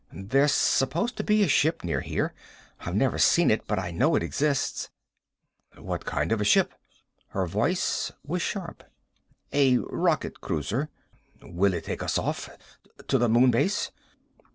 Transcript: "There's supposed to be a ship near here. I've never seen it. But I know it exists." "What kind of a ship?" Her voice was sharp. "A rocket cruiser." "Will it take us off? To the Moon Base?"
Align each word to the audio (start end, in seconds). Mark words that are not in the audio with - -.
"There's 0.11 0.51
supposed 0.51 1.15
to 1.17 1.23
be 1.23 1.43
a 1.43 1.47
ship 1.47 1.83
near 1.83 2.01
here. 2.01 2.33
I've 2.79 2.95
never 2.95 3.19
seen 3.19 3.51
it. 3.51 3.67
But 3.67 3.77
I 3.77 3.91
know 3.91 4.15
it 4.15 4.23
exists." 4.23 4.89
"What 5.77 6.05
kind 6.05 6.31
of 6.31 6.41
a 6.41 6.43
ship?" 6.43 6.73
Her 7.27 7.45
voice 7.45 8.11
was 8.25 8.41
sharp. 8.41 8.83
"A 9.53 9.77
rocket 9.77 10.41
cruiser." 10.41 10.89
"Will 11.43 11.75
it 11.75 11.83
take 11.85 12.01
us 12.01 12.17
off? 12.17 12.49
To 13.09 13.19
the 13.19 13.29
Moon 13.29 13.51
Base?" 13.51 13.91